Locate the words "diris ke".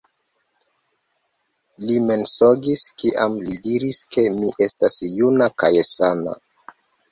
3.67-4.27